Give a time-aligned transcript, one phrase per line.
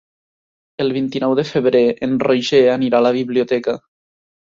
[0.85, 3.81] El vint-i-nou de febrer en Roger anirà a la biblioteca.